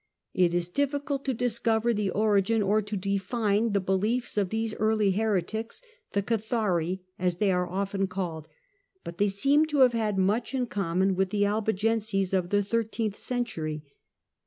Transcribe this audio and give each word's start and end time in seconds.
It 0.33 0.55
is 0.55 0.67
difficult 0.67 1.25
to 1.25 1.33
discover 1.35 1.93
the 1.93 2.09
origin 2.09 2.63
or 2.63 2.81
to 2.81 2.97
define 2.97 3.71
the 3.73 3.79
beliefs 3.79 4.35
of 4.35 4.49
these 4.49 4.73
early 4.77 5.11
heretics, 5.11 5.79
the 6.13 6.23
Cathari 6.23 7.01
as 7.19 7.35
they 7.35 7.51
are 7.51 7.69
often 7.69 8.07
called, 8.07 8.47
but 9.03 9.19
they 9.19 9.27
seem 9.27 9.67
to 9.67 9.81
have 9.81 9.93
had 9.93 10.17
much 10.17 10.55
in 10.55 10.65
common 10.65 11.13
with 11.15 11.29
the 11.29 11.45
Albigenses 11.45 12.33
of 12.33 12.49
the 12.49 12.63
thirteenth 12.63 13.15
century. 13.15 13.83